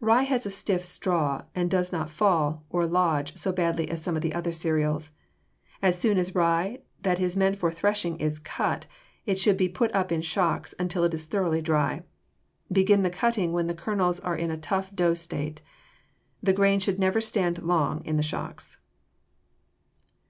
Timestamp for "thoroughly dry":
11.26-12.04